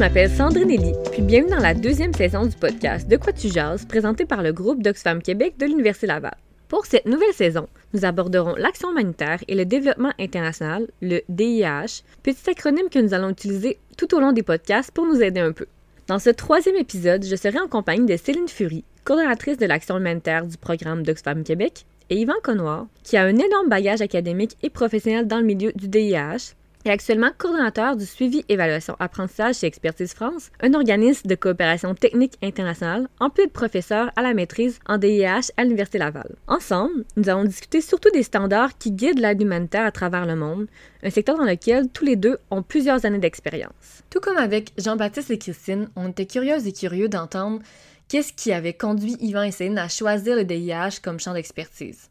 [0.00, 3.84] m'appelle Sandrine Elie, puis bienvenue dans la deuxième saison du podcast De quoi tu jases,
[3.84, 6.38] présenté par le groupe d'Oxfam Québec de l'Université Laval.
[6.68, 12.48] Pour cette nouvelle saison, nous aborderons l'action humanitaire et le développement international, le DIH, petit
[12.48, 15.66] acronyme que nous allons utiliser tout au long des podcasts pour nous aider un peu.
[16.06, 20.46] Dans ce troisième épisode, je serai en compagnie de Céline Fury, coordonnatrice de l'action humanitaire
[20.46, 25.26] du programme d'Oxfam Québec, et Yvan Connoir, qui a un énorme bagage académique et professionnel
[25.26, 30.50] dans le milieu du DIH, est actuellement coordonnateur du suivi, évaluation, apprentissage chez Expertise France,
[30.60, 35.50] un organisme de coopération technique internationale, en plus de professeur à la maîtrise en DIH
[35.56, 36.36] à l'Université Laval.
[36.46, 40.66] Ensemble, nous allons discuter surtout des standards qui guident l'aide humanitaire à travers le monde,
[41.02, 44.02] un secteur dans lequel tous les deux ont plusieurs années d'expérience.
[44.10, 47.60] Tout comme avec Jean-Baptiste et Christine, on était curieux et curieux d'entendre
[48.08, 52.10] qu'est-ce qui avait conduit Yvan et Céline à choisir le DIH comme champ d'expertise.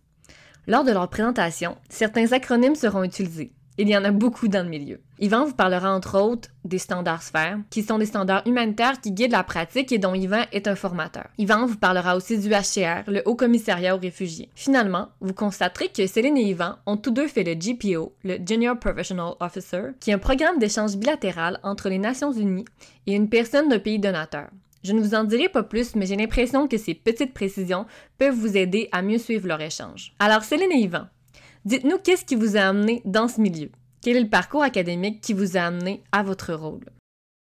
[0.67, 3.51] Lors de leur présentation, certains acronymes seront utilisés.
[3.81, 4.99] Il y en a beaucoup dans le milieu.
[5.19, 9.31] Yvan vous parlera entre autres des standards sphères, qui sont des standards humanitaires qui guident
[9.31, 11.29] la pratique et dont Yvan est un formateur.
[11.37, 14.49] Yvan vous parlera aussi du HCR, le Haut Commissariat aux réfugiés.
[14.53, 18.77] Finalement, vous constaterez que Céline et Yvan ont tous deux fait le GPO, le Junior
[18.77, 22.65] Professional Officer, qui est un programme d'échange bilatéral entre les Nations Unies
[23.07, 24.49] et une personne d'un pays donateur.
[24.83, 27.85] Je ne vous en dirai pas plus, mais j'ai l'impression que ces petites précisions
[28.17, 30.13] peuvent vous aider à mieux suivre leur échange.
[30.19, 31.07] Alors Céline et Yvan,
[31.65, 33.69] Dites-nous qu'est-ce qui vous a amené dans ce milieu?
[34.01, 36.85] Quel est le parcours académique qui vous a amené à votre rôle?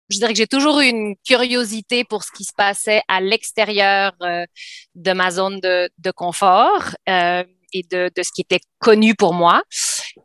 [0.08, 4.12] Je dirais que j'ai toujours eu une curiosité pour ce qui se passait à l'extérieur
[4.22, 4.46] euh,
[4.94, 9.62] de ma zone de, confort euh, et de, ce qui était connu pour moi.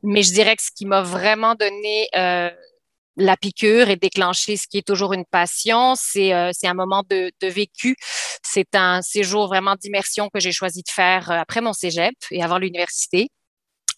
[0.02, 2.50] Mais je dirais que ce qui m'a vraiment donné euh,
[3.17, 7.48] la piqûre et déclenché ce qui est toujours une passion, c'est un moment de, de
[7.48, 7.98] vécu.
[8.42, 12.58] C'est un séjour vraiment d'immersion que j'ai choisi de faire après mon cégep et avant
[12.58, 13.30] l'université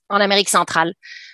[0.10, 0.94] en Amérique centrale,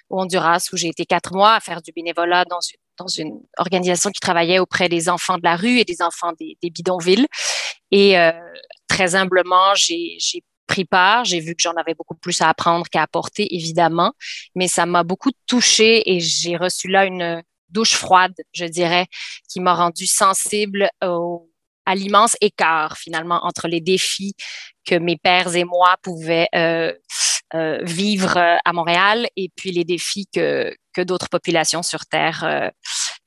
[0.10, 3.40] au Honduras, où j'ai été quatre mois à faire du bénévolat dans une, dans une
[3.58, 7.28] organisation qui travaillait auprès des enfants de la rue et des enfants des, bidonvilles.
[7.92, 8.32] Et euh,
[8.88, 10.18] très humblement, j'ai
[10.68, 11.26] pris part.
[11.26, 14.14] J'ai vu que j'en avais beaucoup plus à apprendre qu'à apporter, évidemment,
[14.56, 19.08] mais ça m'a beaucoup touchée et j'ai reçu là une douche froide, je dirais,
[19.50, 21.50] qui m'a rendu sensible au,
[21.86, 24.36] à l'immense écart finalement entre les défis
[24.86, 26.94] que mes pères et moi pouvaient euh,
[27.54, 32.70] vivre euh, à Montréal et puis les défis que, que d'autres populations sur Terre euh,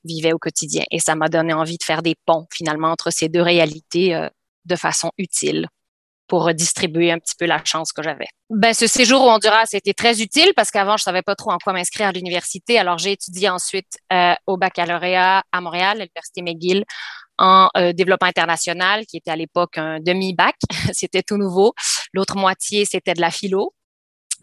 [0.03, 0.83] vivaient au quotidien.
[0.91, 4.19] Et ça m'a donné envie de faire des ponts finalement entre ces deux réalités
[4.65, 5.67] de façon utile
[6.27, 8.27] pour distribuer un petit peu la chance que j'avais.
[8.49, 11.57] Ben, ce séjour au Honduras été très utile parce qu'avant, je savais pas trop en
[11.57, 12.77] quoi m'inscrire à l'université.
[12.77, 13.97] Alors, j'ai étudié ensuite
[14.47, 16.83] au baccalauréat à Montréal, à l'Université McGill,
[17.37, 20.55] en développement international, qui était à l'époque un demi-bac.
[20.93, 21.73] c'était tout nouveau.
[22.13, 23.73] L'autre moitié, c'était de la philo.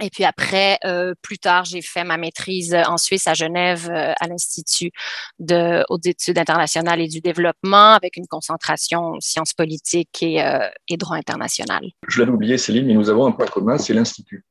[0.02, 4.12] Et puis après, euh, plus tard, j'ai fait ma maîtrise en Suisse, à Genève, euh,
[4.18, 4.90] à l'Institut
[5.38, 10.68] de hautes études internationales et du développement, avec une concentration en sciences politiques et, euh,
[10.88, 11.84] et droit international.
[12.08, 14.44] Je l'avais oublié, Céline, mais nous avons un point commun, c'est l'Institut.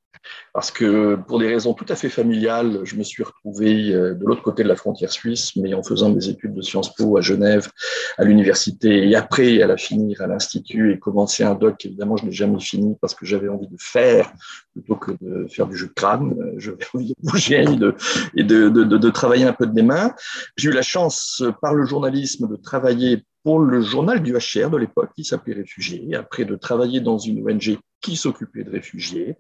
[0.54, 4.26] Parce que pour des raisons tout à fait familiales, je me suis retrouvé euh, de
[4.26, 7.22] l'autre côté de la frontière suisse, mais en faisant mes études de Sciences Po à
[7.22, 7.70] Genève,
[8.18, 12.26] à l'université, et après à la finir à l'Institut et commencer un doc, évidemment, je
[12.26, 14.32] n'ai jamais fini parce que j'avais envie de faire
[14.74, 16.36] plutôt que de faire du jeu de crâne.
[16.40, 17.96] Euh, j'avais envie de bouger et, de,
[18.36, 20.14] et de, travailler un peu de mes mains.
[20.58, 24.78] J'ai eu la chance, par le journalisme, de travailler pour le journal du HCR de
[24.78, 29.38] l'époque, qui s'appelait Réfugiés, après de travailler dans une ONG qui s'occupait de réfugiés,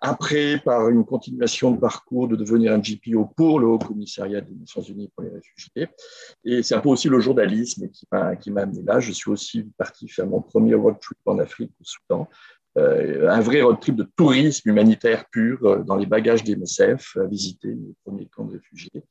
[0.00, 4.54] après par une continuation de parcours de devenir un GPO pour le Haut Commissariat des
[4.54, 5.88] Nations Unies pour les réfugiés.
[6.44, 8.98] Et c'est un peu aussi le journalisme qui m'a, amené là.
[8.98, 12.28] Je suis aussi parti faire mon premier road trip en Afrique, au Soudan,
[12.76, 17.26] un vrai road trip de tourisme humanitaire pur euh, dans les bagages des MSF, à
[17.26, 19.02] visiter les premiers camps de réfugiés.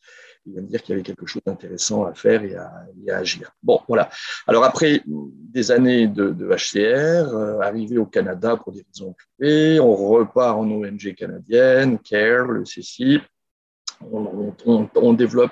[0.46, 3.52] Il va me dire qu'il y avait quelque chose d'intéressant à faire et à, agir.
[3.62, 4.10] Bon, voilà.
[4.48, 9.96] Alors après des années de, HCR, euh, arrivé au Canada pour des raisons privées, on
[9.96, 13.22] repart en ONG canadienne, CARE, le CCI,
[14.12, 15.52] on, développe,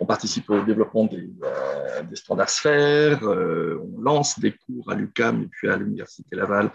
[0.00, 5.42] on participe au développement des, euh, standards sphères, euh, on lance des cours à l'UCAM
[5.42, 6.70] et puis à l'Université Laval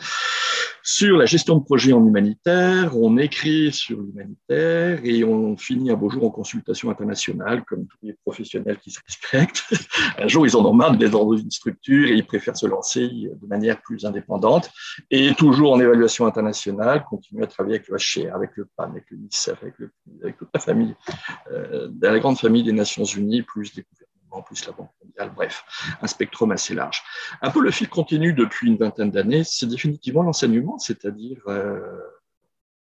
[0.83, 5.95] sur la gestion de projets en humanitaire, on écrit sur l'humanitaire et on finit un
[5.95, 9.63] beau jour en consultation internationale, comme tous les professionnels qui se respectent.
[10.17, 13.07] un jour, ils en ont marre d'être dans une structure et ils préfèrent se lancer
[13.07, 14.69] de manière plus indépendante
[15.09, 19.05] et toujours en évaluation internationale, continuer à travailler avec le HCR, avec le PAN, avec
[19.09, 19.75] le NICEF, avec,
[20.21, 20.95] avec toute la famille
[21.51, 25.65] euh, la grande famille des Nations Unies, plus des gouvernements, plus la Banque mondiale, bref,
[26.01, 27.03] un spectrum assez large.
[27.41, 31.81] Un peu le fil continu depuis une vingtaine d'années, c'est définitivement l'enseignement, c'est-à-dire euh,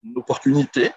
[0.03, 0.91] une opportunité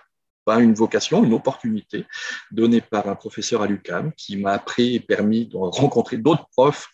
[0.45, 2.07] pas une vocation, une opportunité
[2.51, 6.89] donnée par un professeur à l'UCAM qui m'a appris et permis de rencontrer d'autres profs,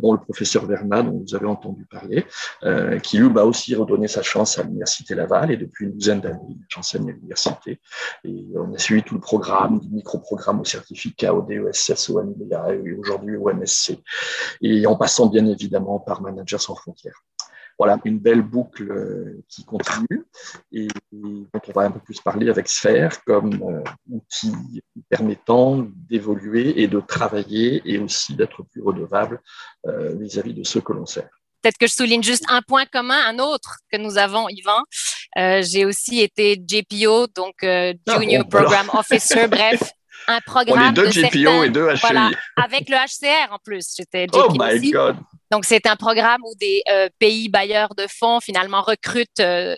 [0.00, 2.26] dont le professeur Verna, dont vous avez entendu parler,
[2.64, 6.20] euh, qui lui m'a aussi redonné sa chance à l'Université Laval et depuis une douzaine
[6.20, 7.80] d'années, j'enseigne à l'université.
[8.24, 12.74] Et on a suivi tout le programme, du micro-programme au certificat, au DESS, au MBA
[12.74, 13.98] et aujourd'hui au MSC.
[14.62, 17.22] Et en passant bien évidemment par Managers sans frontières
[17.78, 20.24] voilà, une belle boucle euh, qui continue.
[20.72, 24.52] Et donc, on va un peu plus parler avec Sphère comme euh, outil
[25.08, 29.40] permettant d'évoluer et de travailler et aussi d'être plus redevable
[29.86, 31.28] euh, vis-à-vis de ceux que l'on sert.
[31.62, 34.82] Peut-être que je souligne juste un point commun, un autre que nous avons, Yvan.
[35.62, 39.92] J'ai aussi été JPO, donc ah Junior Program Officer, bref,
[40.28, 40.78] un programme.
[40.78, 42.00] On est deux GPO et deux HCI.
[42.00, 43.94] Voilà, avec le HCR en plus.
[43.96, 45.16] J'étais Oh my God!
[45.50, 49.74] Donc, c'est un programme où des euh, pays bailleurs de fonds finalement recrutent euh,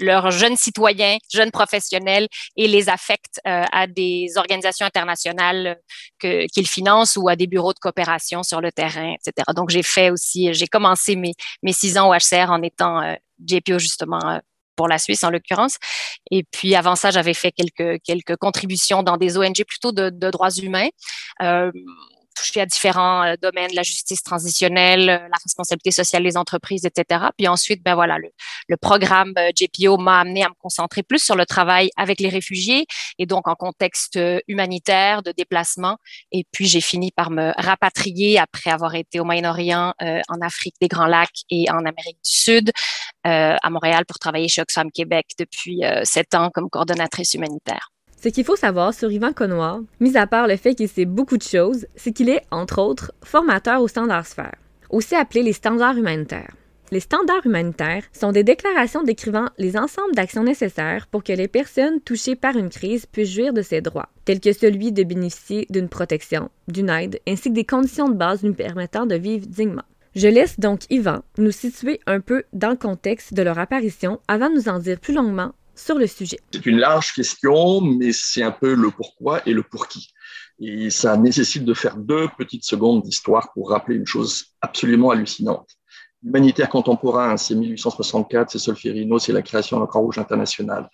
[0.00, 5.78] leurs jeunes citoyens, jeunes professionnels et les affectent euh, à des organisations internationales
[6.18, 9.46] qu'ils financent ou à des bureaux de coopération sur le terrain, etc.
[9.54, 11.32] Donc, j'ai fait aussi, j'ai commencé mes,
[11.62, 13.16] mes six ans au HCR en étant
[13.46, 14.40] JPO justement
[14.74, 15.76] pour la Suisse en l'occurrence.
[16.30, 20.30] Et puis avant ça, j'avais fait quelques, quelques contributions dans des ONG plutôt de, de
[20.30, 20.88] droits humains.
[21.42, 21.70] Euh,
[22.34, 27.26] touché à différents euh, domaines, la justice transitionnelle, euh, la responsabilité sociale des entreprises, etc.
[27.36, 28.30] Puis ensuite, ben voilà, le,
[28.68, 32.28] le programme euh, JPO m'a amené à me concentrer plus sur le travail avec les
[32.28, 32.86] réfugiés
[33.18, 35.98] et donc en contexte humanitaire, de déplacement.
[36.32, 40.88] Et puis j'ai fini par me rapatrier après avoir été au Moyen-Orient, en Afrique des
[40.88, 42.72] Grands Lacs et en Amérique du Sud,
[43.26, 47.93] euh, à Montréal pour travailler chez Oxfam Québec depuis sept ans comme coordonnatrice humanitaire.
[48.24, 51.36] Ce qu'il faut savoir sur Yvan Connoir, mis à part le fait qu'il sait beaucoup
[51.36, 54.54] de choses, c'est qu'il est, entre autres, formateur au standard sphère,
[54.88, 56.54] aussi appelé les standards humanitaires.
[56.90, 62.00] Les standards humanitaires sont des déclarations décrivant les ensembles d'actions nécessaires pour que les personnes
[62.00, 65.90] touchées par une crise puissent jouir de ces droits, tels que celui de bénéficier d'une
[65.90, 69.84] protection, d'une aide, ainsi que des conditions de base lui permettant de vivre dignement.
[70.14, 74.48] Je laisse donc Yvan nous situer un peu dans le contexte de leur apparition avant
[74.48, 76.38] de nous en dire plus longuement sur le sujet.
[76.52, 80.08] C'est une large question, mais c'est un peu le pourquoi et le pour qui.
[80.60, 85.68] Et ça nécessite de faire deux petites secondes d'histoire pour rappeler une chose absolument hallucinante.
[86.22, 90.88] L'humanitaire contemporain, c'est 1864, c'est Solferino, c'est la création de la Croix-Rouge internationale.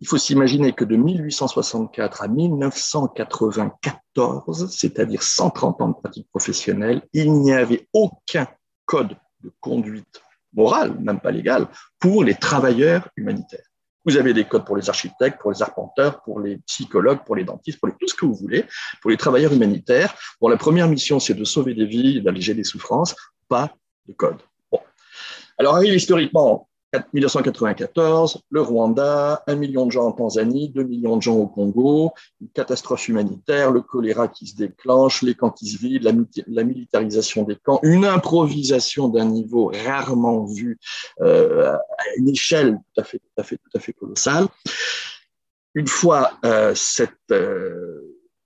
[0.00, 7.32] Il faut s'imaginer que de 1864 à 1994, c'est-à-dire 130 ans de pratique professionnelle, il
[7.32, 8.46] n'y avait aucun
[8.84, 10.20] code de conduite
[10.52, 11.66] morale, même pas légal,
[11.98, 13.64] pour les travailleurs humanitaires.
[14.06, 17.44] Vous avez des codes pour les architectes, pour les arpenteurs, pour les psychologues, pour les
[17.44, 18.64] dentistes, pour tout ce que vous voulez,
[19.02, 20.14] pour les travailleurs humanitaires.
[20.40, 23.16] Bon, la première mission, c'est de sauver des vies, d'alléger des souffrances,
[23.48, 23.74] pas
[24.06, 24.38] de code.
[24.70, 24.78] Bon.
[25.58, 26.65] Alors arrive historiquement
[27.12, 32.12] 1994, le Rwanda, un million de gens en Tanzanie, deux millions de gens au Congo,
[32.40, 37.42] une catastrophe humanitaire, le choléra qui se déclenche, les camps qui se vident, la, militarisation
[37.42, 40.78] des camps, une improvisation d'un niveau rarement vu
[41.20, 44.46] euh, à une échelle tout à fait, tout à fait, colossale.
[45.74, 46.74] Une fois euh,
[47.32, 48.00] euh,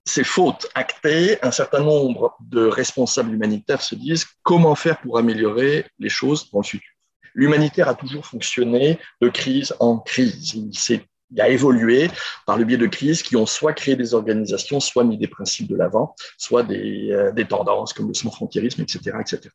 [0.05, 5.87] ces fautes actées, un certain nombre de responsables humanitaires se disent comment faire pour améliorer
[5.99, 6.90] les choses dans le futur
[7.35, 10.55] l'humanitaire a toujours fonctionné de crise en crise.
[10.55, 12.11] Il, a évolué
[12.45, 15.69] par le biais de crises qui ont soit créé des organisations, soit mis des principes
[15.69, 19.49] de l'avant, soit des, euh, tendances comme le sans-frontiérisme, etc., etc.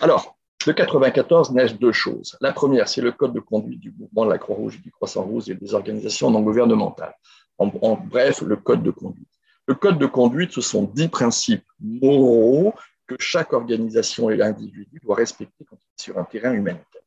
[0.00, 2.36] Alors, de 94 naissent deux choses.
[2.40, 5.50] La première, c'est le code de conduite du mouvement de la Croix-Rouge et du Croissant-Rouge
[5.50, 7.14] et des organisations non gouvernementales.
[7.58, 9.28] En, en, bref, le code de conduite.
[9.66, 12.74] Le code de conduite, ce sont dix principes moraux
[13.06, 16.97] que chaque organisation et l'individu doit respecter quand il est sur un terrain humanitaire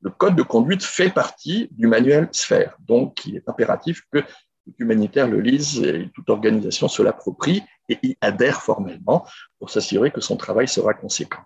[0.00, 2.76] le code de conduite fait partie du manuel Sphère.
[2.80, 7.98] Donc, il est impératif que tout humanitaire le lise et toute organisation se l'approprie et
[8.02, 9.26] y adhère formellement
[9.58, 11.42] pour s'assurer que son travail sera conséquent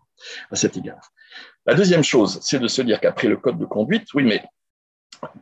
[0.50, 1.12] à cet égard.
[1.66, 4.42] La deuxième chose, c'est de se dire qu'après le code de conduite, oui, mais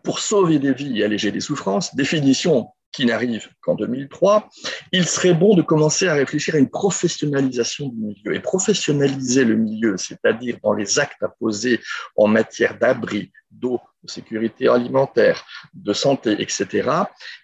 [0.02, 4.48] pour sauver des vies et alléger des souffrances, définition qui n'arrive qu'en 2003,
[4.92, 8.34] il serait bon de commencer à réfléchir à une professionnalisation du milieu.
[8.34, 11.80] Et professionnaliser le milieu, c'est-à-dire dans les actes à poser
[12.16, 15.44] en matière d'abri, d'eau, de sécurité alimentaire,
[15.74, 16.88] de santé, etc.,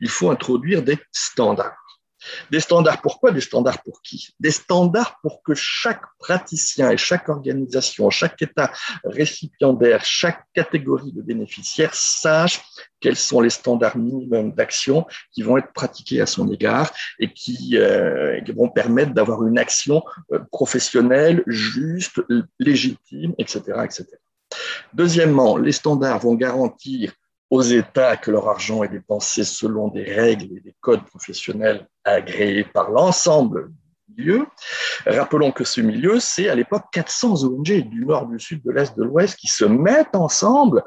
[0.00, 1.85] il faut introduire des standards.
[2.50, 4.34] Des standards pourquoi Des standards pour qui?
[4.40, 8.72] Des standards pour que chaque praticien et chaque organisation, chaque État
[9.04, 12.60] récipiendaire, chaque catégorie de bénéficiaires sache
[13.00, 17.76] quels sont les standards minimums d'action qui vont être pratiqués à son égard et qui,
[17.76, 20.02] euh, vont permettre d'avoir une action
[20.32, 22.22] euh, professionnelle, juste,
[22.58, 24.06] légitime, etc., etc.
[24.94, 27.12] Deuxièmement, les standards vont garantir
[27.50, 32.64] aux États que leur argent est dépensé selon des règles et des codes professionnels agréés
[32.64, 33.70] par l'ensemble
[34.08, 34.46] du milieu.
[35.06, 38.96] Rappelons que ce milieu, c'est à l'époque 400 ONG du nord, du sud, de l'est,
[38.96, 40.82] de l'ouest qui se mettent ensemble.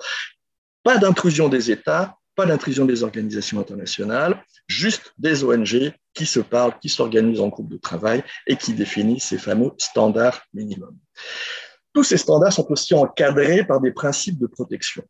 [0.83, 6.77] Pas d'intrusion des États, pas d'intrusion des organisations internationales, juste des ONG qui se parlent,
[6.79, 10.97] qui s'organisent en groupe de travail et qui définissent ces fameux standards minimums.
[11.93, 15.03] Tous ces standards sont aussi encadrés par des principes de protection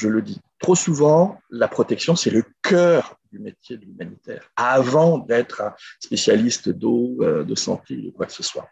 [0.00, 5.18] je le dis trop souvent, la protection, c'est le cœur du métier de l'humanitaire, avant
[5.18, 8.68] d'être un spécialiste d'eau, euh, de santé, de quoi que ce soit.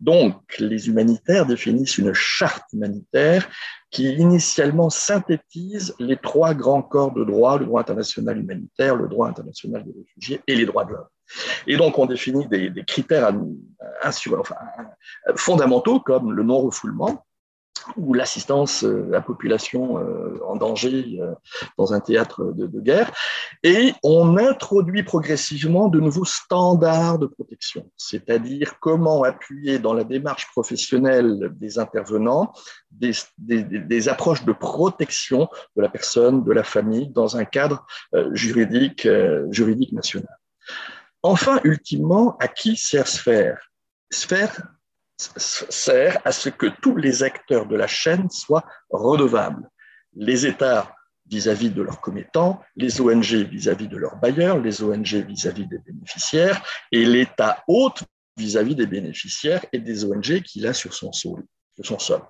[0.00, 3.48] Donc, les humanitaires définissent une charte humanitaire
[3.90, 9.28] qui initialement synthétise les trois grands corps de droit, le droit international humanitaire, le droit
[9.28, 11.08] international des réfugiés et les droits de l'homme.
[11.66, 13.32] Et donc, on définit des, critères
[15.36, 17.24] fondamentaux comme le non-refoulement,
[17.96, 21.34] ou l'assistance à la population euh, en danger euh,
[21.78, 23.12] dans un théâtre de, guerre.
[23.62, 30.48] Et on introduit progressivement de nouveaux standards de protection, c'est-à-dire comment appuyer dans la démarche
[30.50, 32.52] professionnelle des intervenants
[32.90, 39.06] des, approches de protection de la personne, de la famille, dans un cadre euh, juridique,
[39.50, 40.38] juridique national.
[41.22, 43.70] Enfin, ultimement, à qui sert Sphère?
[44.10, 44.62] Sphère
[45.36, 49.68] sert à ce que tous les acteurs de la chaîne soient redevables.
[50.14, 50.94] Les États
[51.26, 56.60] vis-à-vis de leurs commettants, les ONG vis-à-vis de leurs bailleurs, les ONG vis-à-vis des bénéficiaires,
[56.90, 58.02] et l'État hôte
[58.36, 61.44] vis-à-vis des bénéficiaires et des ONG qu'il a sur son sol
[61.82, 62.20] son sol.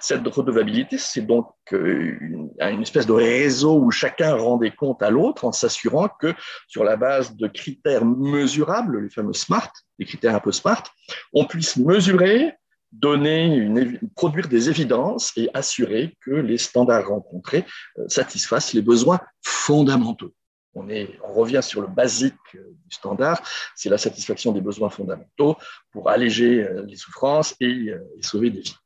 [0.00, 2.16] Cette redevabilité, c'est donc euh,
[2.60, 6.34] une, espèce de réseau où chacun rend des comptes à l'autre en s'assurant que
[6.68, 10.84] sur la base de critères mesurables, les fameux SMART, des critères un peu SMART,
[11.32, 12.54] on puisse mesurer,
[12.92, 17.64] donner, une, produire des évidences et assurer que les standards rencontrés
[17.98, 20.34] euh, satisfassent les besoins fondamentaux.
[20.74, 20.86] On,
[21.34, 23.42] revient sur le basique euh, du standard,
[23.74, 25.56] c'est la satisfaction des besoins fondamentaux
[25.92, 28.76] pour alléger les souffrances et sauver des vies.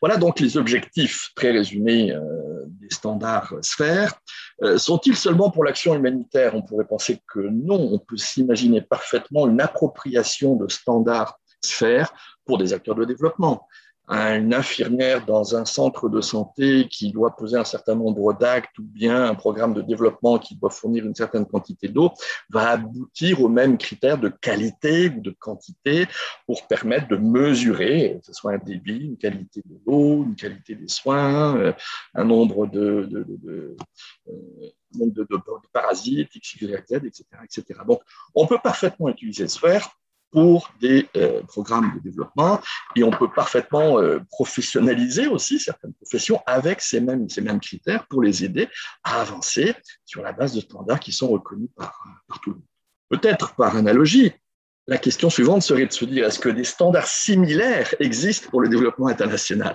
[0.00, 2.20] Voilà donc les objectifs très résumés euh,
[2.66, 4.14] des standards sphères.
[4.62, 6.54] Euh, sont-ils seulement pour l'action humanitaire?
[6.54, 12.12] On pourrait penser que non, on peut s'imaginer parfaitement une appropriation de standards sphères
[12.44, 13.66] pour des acteurs de développement
[14.08, 18.82] une infirmière dans un centre de santé qui doit poser un certain nombre d'actes ou
[18.82, 22.12] bien un programme de développement qui doit fournir une certaine quantité d'eau
[22.50, 26.06] va aboutir aux mêmes critères de qualité ou de quantité
[26.46, 30.76] pour permettre de mesurer, que ce soit un débit, une qualité de l'eau, une qualité
[30.76, 31.72] des soins, euh,
[32.14, 33.76] un nombre de, de, de,
[34.28, 35.26] euh, de,
[35.72, 36.82] parasites, etc.,
[37.44, 37.80] etc.
[37.86, 38.02] Donc,
[38.34, 39.90] on peut parfaitement utiliser ce faire
[40.36, 42.60] pour des euh, programmes de développement
[42.94, 47.26] et on peut parfaitement euh, professionnaliser aussi certaines professions avec ces mêmes,
[47.58, 48.68] critères pour les aider
[49.02, 49.74] à avancer
[50.04, 52.66] sur la base de standards qui sont reconnus par, par tout le monde.
[53.08, 54.30] Peut-être par analogie,
[54.86, 58.68] la question suivante serait de se dire est-ce que des standards similaires existent pour le
[58.68, 59.74] développement international?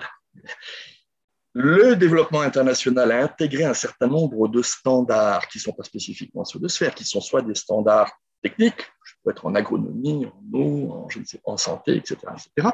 [1.54, 6.44] Le développement international a intégré un certain nombre de standards qui ne sont pas spécifiquement
[6.44, 8.86] ceux de sphère, qui sont soit des standards techniques,
[9.22, 11.08] je peux être en agronomie, en eau,
[11.44, 12.68] en santé, etc., etc.,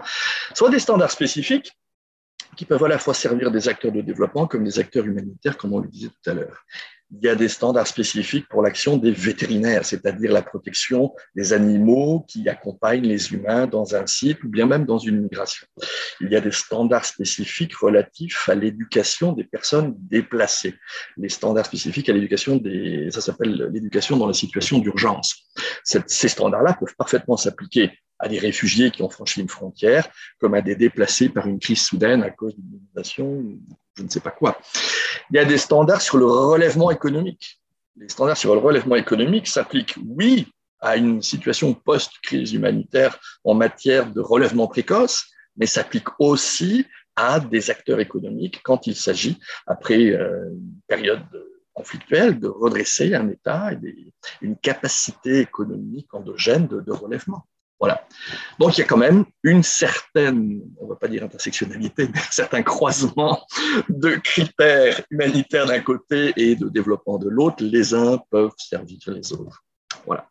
[0.55, 1.79] soit des standards spécifiques
[2.57, 5.75] qui peuvent à la fois servir des acteurs de développement comme des acteurs humanitaires, comme
[5.75, 6.65] on le disait tout à l'heure
[7.11, 12.25] il y a des standards spécifiques pour l'action des vétérinaires, c'est-à-dire la protection des animaux
[12.29, 15.67] qui accompagnent les humains dans un site ou bien même dans une migration.
[16.21, 20.75] Il y a des standards spécifiques relatifs à l'éducation des personnes déplacées.
[21.17, 25.49] Les standards spécifiques à l'éducation des, ça s'appelle l'éducation dans la situation d'urgence.
[25.85, 30.09] Ces standards-là peuvent parfaitement s'appliquer à des réfugiés qui ont franchi une frontière,
[30.41, 33.45] comme à des déplacés par une crise soudaine à cause d'une inondation,
[33.99, 34.59] je ne sais pas quoi.
[35.31, 37.61] Il y a des standards sur le relèvement économique.
[37.97, 40.47] Les standards sur le relèvement économique s'appliquent, oui,
[40.81, 45.27] à une situation post-crise humanitaire en matière de relèvement précoce,
[45.57, 46.87] mais s'appliquent aussi
[47.17, 51.27] à des acteurs économiques quand il s'agit, après euh, une période
[51.75, 57.45] conflictuelle, de redresser un État et une capacité économique endogène de relèvement.
[57.81, 58.05] Voilà.
[58.59, 62.19] Donc il y a quand même une certaine, on ne va pas dire intersectionnalité, mais
[62.19, 63.47] un certain croisement
[63.89, 67.63] de critères humanitaires d'un côté et de développement de l'autre.
[67.63, 69.63] Les uns peuvent servir les autres.
[70.07, 70.29] Voilà.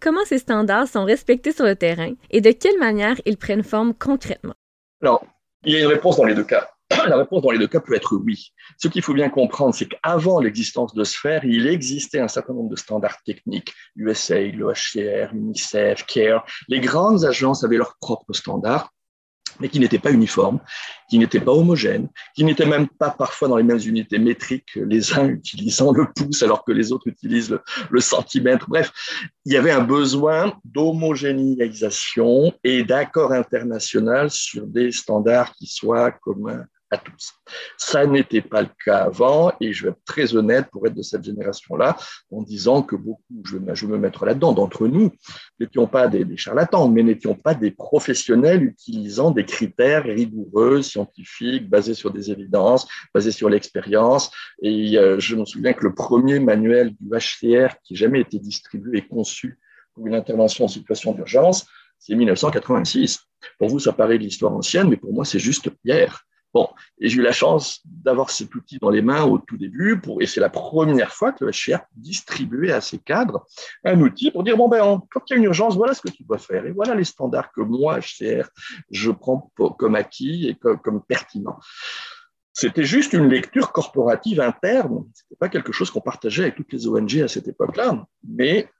[0.00, 3.94] Comment ces standards sont respectés sur le terrain et de quelle manière ils prennent forme
[3.94, 4.54] concrètement?
[5.00, 5.24] Alors,
[5.64, 6.73] il y a une réponse dans les deux cas.
[7.08, 8.52] La réponse dans les deux cas peut être oui.
[8.78, 12.70] Ce qu'il faut bien comprendre, c'est qu'avant l'existence de Sphère, il existait un certain nombre
[12.70, 13.72] de standards techniques.
[13.96, 16.44] USA, l'OHCR, UNICEF, CARE.
[16.68, 18.93] Les grandes agences avaient leurs propres standards
[19.60, 20.60] mais qui n'étaient pas uniformes,
[21.08, 25.12] qui n'étaient pas homogènes, qui n'étaient même pas parfois dans les mêmes unités métriques, les
[25.14, 28.68] uns utilisant le pouce alors que les autres utilisent le, le centimètre.
[28.68, 28.92] Bref,
[29.44, 36.64] il y avait un besoin d'homogénéisation et d'accord international sur des standards qui soient communs
[36.98, 37.32] tous.
[37.76, 41.02] Ça n'était pas le cas avant, et je vais être très honnête pour être de
[41.02, 41.96] cette génération-là,
[42.30, 45.10] en disant que beaucoup, je vais, me mettre là-dedans, d'entre nous,
[45.60, 51.94] n'étions pas des, charlatans, mais n'étions pas des professionnels utilisant des critères rigoureux, scientifiques, basés
[51.94, 54.30] sur des évidences, basés sur l'expérience.
[54.62, 58.98] Et euh, je me souviens que le premier manuel du HCR qui jamais été distribué
[58.98, 59.58] et conçu
[59.94, 61.66] pour une intervention en situation d'urgence,
[61.98, 63.20] c'est 1986.
[63.58, 66.26] Pour vous, ça paraît de l'histoire ancienne, mais pour moi, c'est juste hier.
[66.54, 66.68] Bon,
[67.00, 70.26] et j'ai eu la chance d'avoir cet outil dans les mains au tout début, et
[70.26, 73.44] c'est la première fois que le HCR distribuait à ses cadres
[73.84, 76.10] un outil pour dire, bon, ben, quand il y a une urgence, voilà ce que
[76.10, 78.48] tu dois faire, et voilà les standards que moi, HCR,
[78.88, 81.58] je prends comme acquis et comme, pertinent.
[82.52, 86.72] C'était juste une lecture corporative interne, ce n'était pas quelque chose qu'on partageait avec toutes
[86.72, 88.70] les ONG à cette époque-là, mais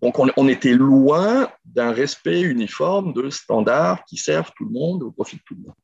[0.00, 5.02] donc on, on était loin d'un respect uniforme de standards qui servent tout le monde
[5.02, 5.74] au profit de tout le monde.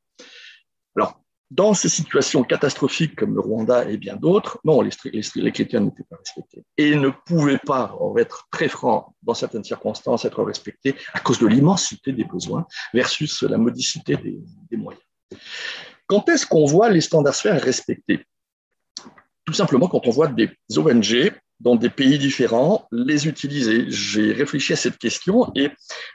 [0.96, 1.23] Alors,
[1.54, 4.90] dans ces situations catastrophiques comme le Rwanda et bien d'autres, non, les,
[5.52, 9.62] chrétiens n'étaient pas respectés et ne pouvaient pas, on va être très franc, dans certaines
[9.62, 14.36] circonstances, être respectés à cause de l'immensité des besoins versus la modicité des,
[14.68, 15.04] des moyens.
[16.06, 18.26] Quand est-ce qu'on voit les standards sphères respectés?
[19.44, 21.32] Tout simplement quand on voit des ONG
[21.64, 23.86] dans des pays différents, les utiliser.
[23.88, 25.70] J'ai réfléchi à cette question et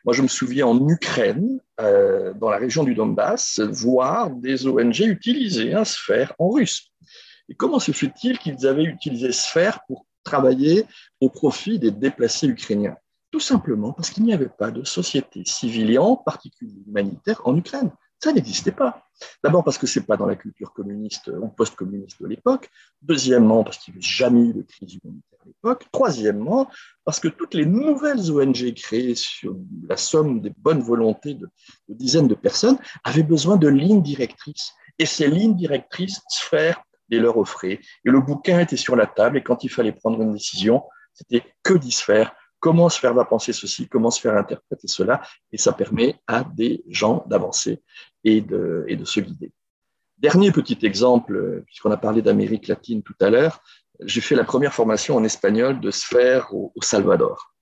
[0.06, 5.00] moi je me souviens en Ukraine, euh, dans la région du Donbass, voir des ONG
[5.00, 6.92] utiliser un sphère en russe.
[7.50, 10.86] Et comment se fait-il qu'ils avaient utilisé sphère pour travailler
[11.20, 12.98] au profit des déplacés ukrainiens?
[13.32, 17.58] Tout simplement parce qu'il n'y avait pas de société civile et en particulier humanitaire en
[17.58, 17.90] Ukraine.
[18.24, 19.04] Ça n'existait pas.
[19.44, 22.70] D'abord parce que ce n'est pas dans la culture communiste ou post-communiste de l'époque.
[23.02, 25.29] Deuxièmement, parce qu'il n'y avait jamais eu de crise humanitaire
[25.92, 26.70] Troisièmement,
[27.06, 29.56] parce que toutes les nouvelles ONG créées sur
[29.88, 31.50] la somme des bonnes volontés de,
[31.88, 34.74] dizaines de personnes avaient besoin de lignes directrices.
[34.98, 37.80] Et ces lignes directrices, Sphère les leur offrait.
[38.06, 39.38] Et le bouquin était sur la table.
[39.38, 43.26] Et quand il fallait prendre une décision, c'était que dit Sphère comment se faire va
[43.26, 45.22] penser ceci, comment se faire interpréter cela,
[45.52, 47.82] et ça permet à des gens d'avancer
[48.24, 49.52] et de, et de se guider.
[50.18, 53.64] Dernier petit exemple, puisqu'on a parlé d'Amérique latine tout à l'heure,
[54.06, 57.54] j'ai fait la première formation en espagnol de sphère au, au Salvador.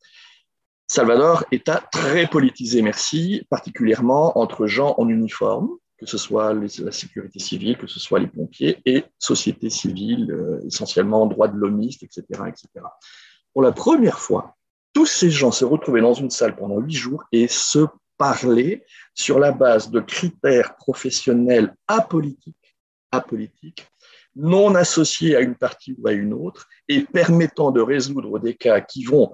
[0.87, 7.39] Salvador, État très politisé, merci, particulièrement entre gens en uniforme, que ce soit la sécurité
[7.39, 12.23] civile, que ce soit les pompiers, et société civile, euh, essentiellement droits de l'homiste, etc.,
[12.47, 12.85] etc.
[13.51, 14.55] Pour la première fois,
[14.93, 17.85] tous ces gens se retrouvaient dans une salle pendant huit jours et se
[18.17, 22.77] parlaient sur la base de critères professionnels apolitiques,
[23.11, 23.87] apolitiques,
[24.37, 28.81] non associés à une partie ou à une autre, et permettant de résoudre des cas
[28.81, 29.31] qui vont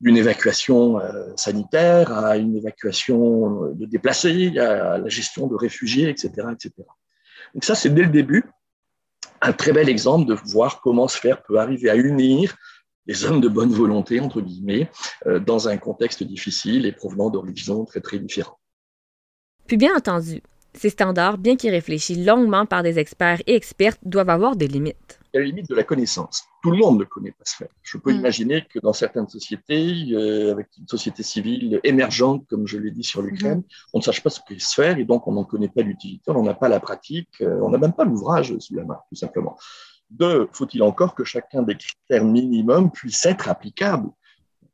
[0.00, 6.30] d'une évacuation euh, sanitaire à une évacuation de déplacés, à la gestion de réfugiés, etc.
[6.52, 6.72] etc.
[7.54, 8.44] Donc ça, c'est dès le début
[9.40, 12.56] un très bel exemple de voir comment Sphère peut arriver à unir
[13.06, 14.90] des hommes de bonne volonté, entre guillemets,
[15.26, 18.58] euh, dans un contexte difficile et provenant d'horizons très très différents.
[19.66, 20.42] Puis bien entendu,
[20.78, 25.20] ces standards, bien qu'ils réfléchis longuement par des experts et expertes, doivent avoir des limites.
[25.32, 26.44] Il y a la limite de la connaissance.
[26.62, 27.68] Tout le monde ne connaît pas Sphère.
[27.82, 28.16] Je peux mmh.
[28.16, 33.04] imaginer que dans certaines sociétés, euh, avec une société civile émergente, comme je l'ai dit
[33.04, 33.92] sur l'Ukraine, mmh.
[33.94, 36.42] on ne sache pas ce qu'est Sphère et donc on n'en connaît pas l'utilité, on
[36.42, 39.16] n'en a pas la pratique, euh, on n'a même pas l'ouvrage sous la main, tout
[39.16, 39.56] simplement.
[40.10, 44.08] Deux, faut-il encore que chacun des critères minimums puisse être applicable?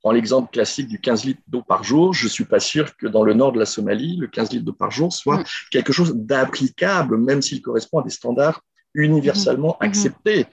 [0.05, 2.13] Prends l'exemple classique du 15 litres d'eau par jour.
[2.13, 4.65] Je ne suis pas sûr que dans le nord de la Somalie, le 15 litres
[4.67, 5.45] d'eau par jour soit mmh.
[5.71, 8.61] quelque chose d'applicable, même s'il correspond à des standards
[8.93, 9.85] universellement mmh.
[9.85, 10.47] acceptés.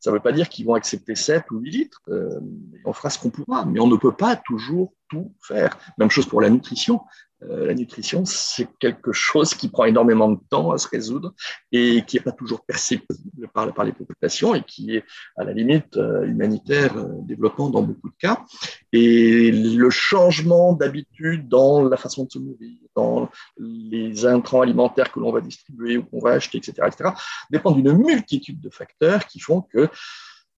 [0.00, 2.00] Ça ne veut pas dire qu'ils vont accepter 7 ou 8 litres.
[2.08, 2.40] Euh,
[2.84, 5.78] on fera ce qu'on pourra, mais on ne peut pas toujours tout faire.
[5.98, 7.00] Même chose pour la nutrition.
[7.42, 11.34] Euh, la nutrition, c'est quelque chose qui prend énormément de temps à se résoudre
[11.70, 15.04] et qui n'est pas toujours perceptible par, par, les populations et qui est
[15.36, 18.42] à la limite euh, humanitaire euh, développement dans beaucoup de cas.
[18.92, 25.20] Et le changement d'habitude dans la façon de se nourrir, dans les intrants alimentaires que
[25.20, 27.10] l'on va distribuer ou qu'on va acheter, etc., etc.,
[27.50, 29.88] dépend d'une multitude de facteurs qui font que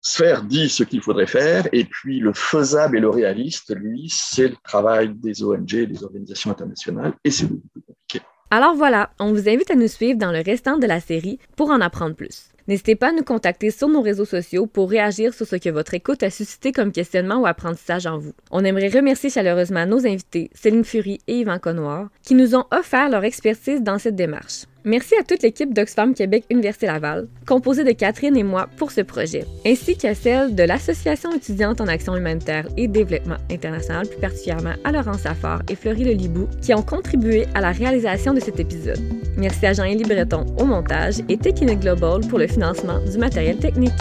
[0.09, 4.49] Sphère dit ce qu'il faudrait faire, et puis le faisable et le réaliste, lui, c'est
[4.49, 8.27] le travail des ONG, des organisations internationales, et c'est beaucoup plus compliqué.
[8.51, 11.69] Alors voilà, on vous invite à nous suivre dans le restant de la série pour
[11.69, 12.49] en apprendre plus.
[12.69, 15.93] N'hésitez pas à nous contacter sur nos réseaux sociaux pour réagir sur ce que votre
[15.93, 18.33] écoute a suscité comme questionnement ou apprentissage en vous.
[18.51, 23.11] On aimerait remercier chaleureusement nos invités, Céline Fury et Yvan Connoir, qui nous ont offert
[23.11, 24.65] leur expertise dans cette démarche.
[24.89, 29.03] Merci à toute l'équipe d'Oxfam Québec Université Laval, composée de Catherine et moi pour ce
[29.03, 34.73] projet, ainsi qu'à celle de l'Association étudiante en action humanitaire et développement international, plus particulièrement
[34.85, 38.99] à Laurent Safar et Fleury Lelibou, qui ont contribué à la réalisation de cet épisode.
[39.37, 43.93] Merci à Jean-Élie Breton au montage et Technique Global pour le financement du matériel technique.